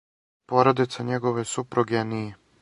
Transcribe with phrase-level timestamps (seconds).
[0.53, 2.35] Породица његове супруге није.